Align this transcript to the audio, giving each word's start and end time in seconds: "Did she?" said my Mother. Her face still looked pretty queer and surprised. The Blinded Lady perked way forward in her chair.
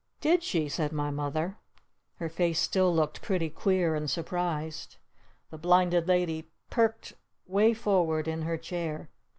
"Did 0.19 0.41
she?" 0.41 0.67
said 0.67 0.91
my 0.91 1.11
Mother. 1.11 1.57
Her 2.15 2.27
face 2.27 2.57
still 2.57 2.91
looked 2.91 3.21
pretty 3.21 3.51
queer 3.51 3.93
and 3.93 4.09
surprised. 4.09 4.97
The 5.51 5.59
Blinded 5.59 6.07
Lady 6.07 6.49
perked 6.71 7.13
way 7.45 7.75
forward 7.75 8.27
in 8.27 8.41
her 8.41 8.57
chair. 8.57 9.09